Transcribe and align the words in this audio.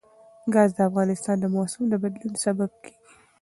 ګاز 0.53 0.69
د 0.75 0.79
افغانستان 0.89 1.35
د 1.39 1.45
موسم 1.55 1.83
د 1.89 1.93
بدلون 2.03 2.33
سبب 2.43 2.69
کېږي. 2.83 2.99